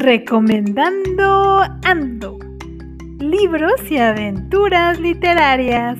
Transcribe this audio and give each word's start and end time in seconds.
Recomendando 0.00 1.60
Ando. 1.82 2.38
Libros 3.18 3.90
y 3.90 3.98
aventuras 3.98 5.00
literarias. 5.00 5.98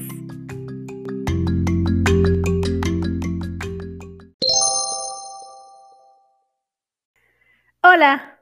Hola, 7.83 8.38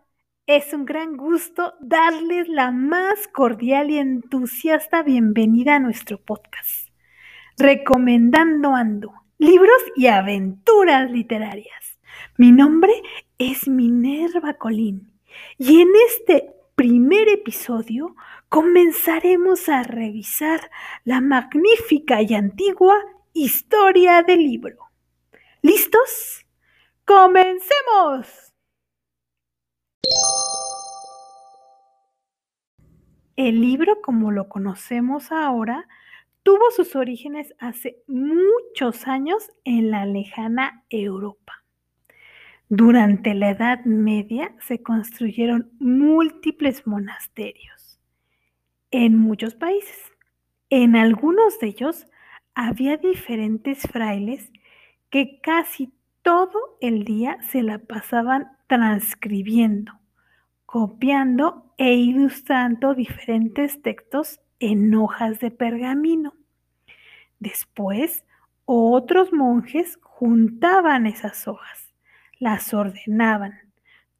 es 0.47 0.75
un 0.75 0.85
gran 0.85 1.17
gusto 1.17 1.73
darles 1.81 2.49
la 2.49 2.71
más 2.71 3.27
cordial 3.27 3.91
y 3.91 3.97
entusiasta 3.97 5.03
bienvenida 5.03 5.77
a 5.77 5.81
nuestro 5.81 6.23
podcast. 6.23 6.91
Recomendando 7.57 8.75
Ando. 8.75 9.11
Libros 9.39 9.83
y 9.97 10.09
aventuras 10.09 11.11
literarias. 11.11 11.99
Mi 12.37 12.53
nombre 12.53 12.93
es 13.39 13.67
Minerva 13.69 14.53
Colín 14.59 15.16
y 15.59 15.81
en 15.81 15.89
este 16.09 16.53
primer 16.75 17.29
episodio 17.29 18.15
comenzaremos 18.49 19.69
a 19.69 19.83
revisar 19.83 20.71
la 21.05 21.21
magnífica 21.21 22.23
y 22.23 22.35
antigua 22.35 22.95
historia 23.33 24.23
del 24.23 24.39
libro. 24.39 24.79
¿Listos? 25.63 26.47
¡Comencemos! 27.05 28.53
El 33.37 33.61
libro, 33.61 34.01
como 34.01 34.31
lo 34.31 34.49
conocemos 34.49 35.31
ahora, 35.31 35.87
tuvo 36.43 36.71
sus 36.71 36.97
orígenes 36.97 37.55
hace 37.59 38.03
muchos 38.07 39.07
años 39.07 39.51
en 39.65 39.91
la 39.91 40.07
lejana 40.07 40.85
Europa. 40.89 41.56
Durante 42.69 43.33
la 43.35 43.51
Edad 43.51 43.85
Media 43.85 44.53
se 44.59 44.83
construyeron 44.83 45.71
múltiples 45.79 46.85
monasterios 46.85 48.01
en 48.91 49.17
muchos 49.17 49.55
países. 49.55 49.97
En 50.69 50.97
algunos 50.97 51.61
de 51.61 51.69
ellos 51.69 52.09
había 52.57 52.97
diferentes 52.97 53.83
frailes 53.83 54.51
que 55.11 55.41
casi 55.43 55.93
todo 56.23 56.77
el 56.81 57.05
día 57.05 57.39
se 57.41 57.63
la 57.63 57.79
pasaban 57.79 58.51
transcribiendo, 58.67 59.93
copiando 60.65 61.73
e 61.79 61.95
ilustrando 61.95 62.95
diferentes 62.95 63.81
textos 63.81 64.41
en 64.59 64.93
hojas 64.97 65.39
de 65.39 65.53
pergamino. 65.53 66.35
Después, 67.39 68.25
otros 68.65 69.33
monjes 69.33 70.01
juntaban 70.03 71.07
esas 71.07 71.47
hojas 71.47 71.86
las 72.39 72.75
ordenaban, 72.75 73.55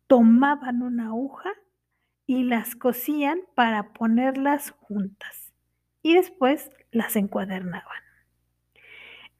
tomaban 0.07 0.83
una 0.83 1.09
aguja 1.09 1.51
y 2.27 2.45
las 2.45 2.75
cosían 2.75 3.41
para 3.55 3.93
ponerlas 3.93 4.71
juntas 4.71 5.53
y 6.03 6.15
después 6.15 6.71
las 6.91 7.17
encuadernaban. 7.17 8.03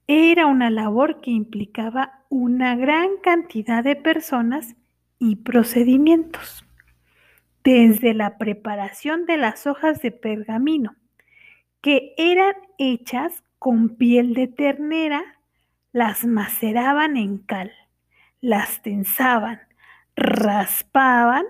Era 0.07 0.45
una 0.45 0.69
labor 0.69 1.19
que 1.21 1.31
implicaba 1.31 2.23
una 2.29 2.75
gran 2.75 3.17
cantidad 3.21 3.83
de 3.83 3.95
personas 3.95 4.75
y 5.19 5.37
procedimientos, 5.37 6.63
desde 7.63 8.13
la 8.13 8.37
preparación 8.37 9.25
de 9.25 9.37
las 9.37 9.67
hojas 9.67 10.01
de 10.01 10.11
pergamino, 10.11 10.95
que 11.81 12.13
eran 12.17 12.53
hechas 12.77 13.43
con 13.59 13.97
piel 13.97 14.33
de 14.33 14.47
ternera, 14.47 15.23
las 15.91 16.25
maceraban 16.25 17.17
en 17.17 17.39
cal 17.39 17.71
las 18.41 18.81
tensaban, 18.81 19.59
raspaban 20.15 21.45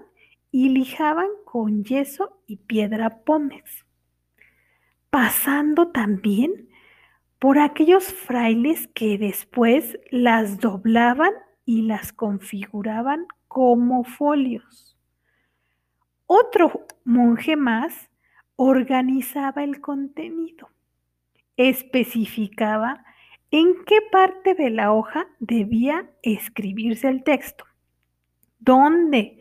y 0.51 0.69
lijaban 0.69 1.27
con 1.45 1.83
yeso 1.83 2.41
y 2.47 2.57
piedra 2.57 3.23
pómez, 3.23 3.85
pasando 5.09 5.89
también 5.89 6.69
por 7.39 7.59
aquellos 7.59 8.05
frailes 8.05 8.87
que 8.93 9.17
después 9.17 9.99
las 10.09 10.59
doblaban 10.59 11.31
y 11.65 11.83
las 11.83 12.13
configuraban 12.13 13.27
como 13.47 14.03
folios. 14.03 14.97
Otro 16.25 16.87
monje 17.03 17.55
más 17.55 18.09
organizaba 18.55 19.63
el 19.63 19.79
contenido, 19.79 20.69
especificaba 21.55 23.05
en 23.51 23.85
qué 23.85 23.99
parte 24.11 24.55
de 24.55 24.69
la 24.69 24.91
hoja 24.91 25.27
debía 25.39 26.09
escribirse 26.21 27.07
el 27.07 27.23
texto, 27.23 27.65
dónde 28.59 29.39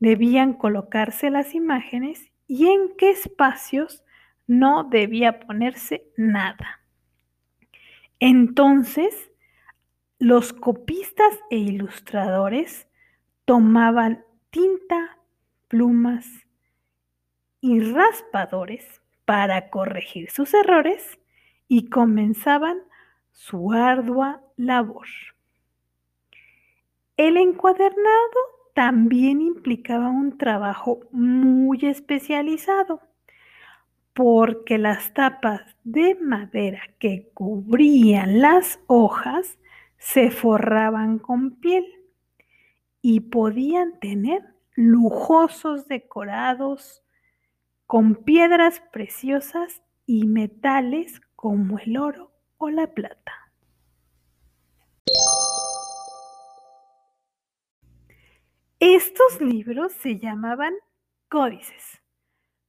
debían 0.00 0.54
colocarse 0.54 1.30
las 1.30 1.54
imágenes 1.54 2.30
y 2.46 2.66
en 2.66 2.96
qué 2.96 3.10
espacios 3.10 4.04
no 4.46 4.84
debía 4.84 5.40
ponerse 5.40 6.06
nada. 6.16 6.80
Entonces, 8.20 9.30
los 10.18 10.52
copistas 10.52 11.38
e 11.50 11.56
ilustradores 11.56 12.88
tomaban 13.44 14.24
tinta, 14.50 15.18
plumas 15.68 16.26
y 17.60 17.80
raspadores 17.80 19.02
para 19.24 19.70
corregir 19.70 20.30
sus 20.30 20.54
errores 20.54 21.18
y 21.66 21.88
comenzaban 21.88 22.78
su 23.34 23.72
ardua 23.72 24.40
labor. 24.56 25.08
El 27.16 27.36
encuadernado 27.36 28.40
también 28.74 29.42
implicaba 29.42 30.08
un 30.08 30.38
trabajo 30.38 31.00
muy 31.10 31.84
especializado, 31.84 33.00
porque 34.14 34.78
las 34.78 35.12
tapas 35.14 35.62
de 35.82 36.14
madera 36.14 36.82
que 37.00 37.28
cubrían 37.34 38.40
las 38.40 38.78
hojas 38.86 39.58
se 39.98 40.30
forraban 40.30 41.18
con 41.18 41.56
piel 41.56 41.84
y 43.02 43.18
podían 43.20 43.98
tener 43.98 44.42
lujosos 44.76 45.88
decorados 45.88 47.02
con 47.86 48.14
piedras 48.14 48.80
preciosas 48.92 49.82
y 50.06 50.26
metales 50.26 51.20
como 51.34 51.80
el 51.80 51.96
oro 51.96 52.33
o 52.58 52.70
la 52.70 52.86
plata. 52.86 53.32
Estos 58.80 59.40
libros 59.40 59.92
se 59.92 60.18
llamaban 60.18 60.74
códices. 61.28 62.02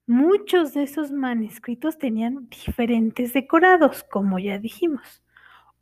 Muchos 0.08 0.74
de 0.74 0.84
esos 0.84 1.12
manuscritos 1.12 1.98
tenían 1.98 2.48
diferentes 2.50 3.34
decorados, 3.34 4.04
como 4.04 4.40
ya 4.40 4.60
dijimos, 4.60 5.24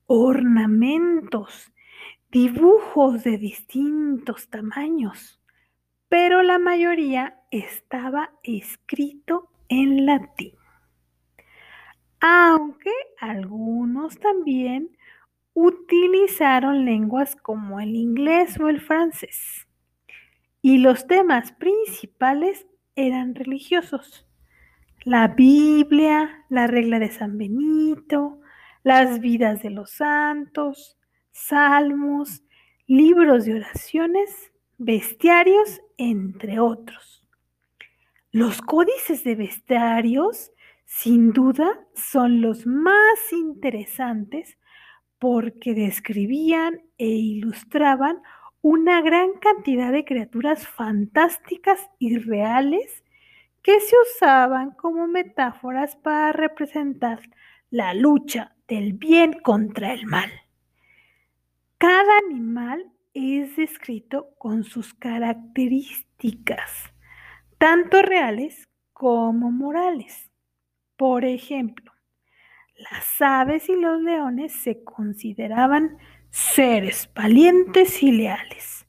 ornamentos, 0.08 1.72
dibujos 2.32 3.24
de 3.24 3.38
distintos 3.38 4.50
tamaños, 4.50 5.40
pero 6.10 6.42
la 6.42 6.58
mayoría 6.58 7.40
estaba 7.52 8.32
escrito 8.44 9.50
en 9.70 10.06
latín 10.06 10.54
aunque 12.26 12.90
algunos 13.20 14.18
también 14.18 14.98
utilizaron 15.54 16.86
lenguas 16.86 17.36
como 17.36 17.82
el 17.82 17.98
inglés 17.98 18.58
o 18.62 18.70
el 18.70 18.80
francés. 18.80 19.68
Y 20.62 20.78
los 20.78 21.06
temas 21.06 21.52
principales 21.52 22.66
eran 22.96 23.36
religiosos. 23.36 24.26
La 25.04 25.28
Biblia, 25.28 26.46
la 26.48 26.66
regla 26.66 26.98
de 26.98 27.12
San 27.12 27.38
Benito, 27.38 28.40
las 28.84 29.20
vidas 29.20 29.62
de 29.62 29.72
los 29.72 29.92
santos, 29.92 30.98
salmos, 31.34 32.42
libros 32.88 33.44
de 33.44 33.56
oraciones, 33.56 34.54
bestiarios, 34.78 35.82
entre 35.98 36.62
otros. 36.62 37.28
Los 38.32 38.62
códices 38.62 39.26
de 39.26 39.36
bestiarios 39.36 40.53
sin 41.00 41.34
duda 41.34 41.80
son 41.96 42.42
los 42.42 42.68
más 42.68 43.32
interesantes 43.32 44.60
porque 45.18 45.74
describían 45.74 46.84
e 47.00 47.08
ilustraban 47.08 48.22
una 48.62 49.02
gran 49.02 49.34
cantidad 49.42 49.92
de 49.92 50.06
criaturas 50.06 50.68
fantásticas 50.68 51.90
y 51.98 52.20
reales 52.20 53.04
que 53.64 53.80
se 53.80 53.96
usaban 54.04 54.72
como 54.72 55.08
metáforas 55.08 55.96
para 55.96 56.32
representar 56.32 57.22
la 57.72 57.96
lucha 57.96 58.56
del 58.68 58.94
bien 58.94 59.34
contra 59.34 59.94
el 59.94 60.06
mal. 60.06 60.30
Cada 61.80 62.20
animal 62.30 62.92
es 63.16 63.56
descrito 63.56 64.30
con 64.38 64.64
sus 64.64 64.94
características, 64.94 66.94
tanto 67.58 68.04
reales 68.04 68.70
como 68.94 69.52
morales. 69.52 70.33
Por 70.98 71.26
ejemplo, 71.26 71.92
las 72.76 73.22
aves 73.22 73.70
y 73.70 73.76
los 73.76 74.02
leones 74.02 74.54
se 74.54 74.84
consideraban 74.84 75.98
seres 76.30 77.10
valientes 77.16 78.02
y 78.02 78.12
leales. 78.12 78.88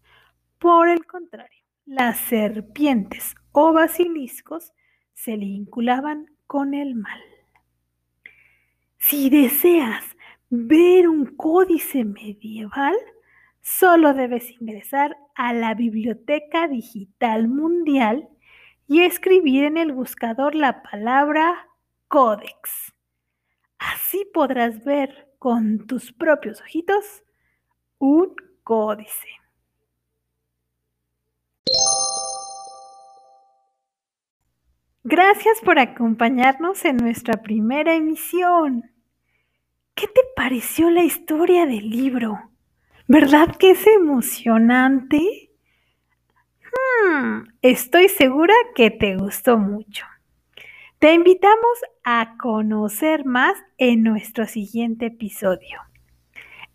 Por 0.58 0.88
el 0.88 1.06
contrario, 1.06 1.62
las 1.86 2.18
serpientes 2.18 3.34
o 3.52 3.72
basiliscos 3.72 4.72
se 5.12 5.36
vinculaban 5.36 6.26
con 6.46 6.74
el 6.74 6.94
mal. 6.94 7.20
Si 8.98 9.28
deseas 9.28 10.04
ver 10.48 11.08
un 11.08 11.26
códice 11.36 12.04
medieval, 12.04 12.94
solo 13.60 14.14
debes 14.14 14.50
ingresar 14.50 15.16
a 15.34 15.52
la 15.52 15.74
Biblioteca 15.74 16.68
Digital 16.68 17.48
Mundial 17.48 18.28
y 18.86 19.02
escribir 19.02 19.64
en 19.64 19.76
el 19.76 19.92
buscador 19.92 20.54
la 20.54 20.82
palabra 20.82 21.68
códex. 22.14 22.94
Así 23.76 24.24
podrás 24.32 24.84
ver 24.84 25.34
con 25.40 25.84
tus 25.88 26.12
propios 26.12 26.60
ojitos 26.60 27.24
un 27.98 28.36
códice. 28.62 29.26
Gracias 35.02 35.60
por 35.60 35.80
acompañarnos 35.80 36.84
en 36.84 36.98
nuestra 36.98 37.42
primera 37.42 37.96
emisión. 37.96 38.92
¿Qué 39.96 40.06
te 40.06 40.20
pareció 40.36 40.90
la 40.90 41.02
historia 41.02 41.66
del 41.66 41.90
libro? 41.90 42.52
¿Verdad 43.08 43.56
que 43.56 43.72
es 43.72 43.84
emocionante? 43.88 45.50
Hmm, 46.62 47.48
estoy 47.60 48.08
segura 48.08 48.54
que 48.76 48.92
te 48.92 49.16
gustó 49.16 49.58
mucho. 49.58 50.06
Te 51.04 51.12
invitamos 51.12 51.82
a 52.02 52.38
conocer 52.38 53.26
más 53.26 53.62
en 53.76 54.02
nuestro 54.04 54.46
siguiente 54.46 55.04
episodio. 55.08 55.82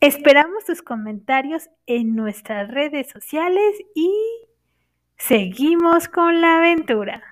Esperamos 0.02 0.66
tus 0.66 0.84
comentarios 0.84 1.68
en 1.88 2.16
nuestras 2.16 2.70
redes 2.70 3.10
sociales 3.10 3.74
y 3.96 4.14
seguimos 5.18 6.08
con 6.08 6.42
la 6.42 6.60
aventura. 6.60 7.24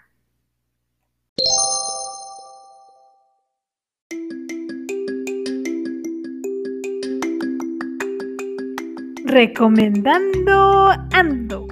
Recomendando 9.23 10.89
Ando. 11.13 11.67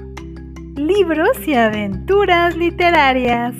Libros 0.75 1.47
y 1.47 1.55
aventuras 1.55 2.55
literarias. 2.55 3.55